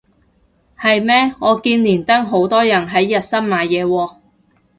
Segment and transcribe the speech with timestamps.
[0.79, 4.15] 係咩我見連登好多人係日森買嘢喎